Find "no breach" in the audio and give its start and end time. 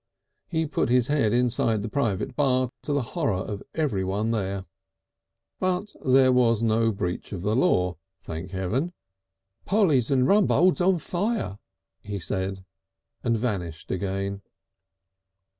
6.63-7.31